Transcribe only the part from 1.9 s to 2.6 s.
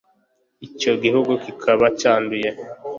cyanduye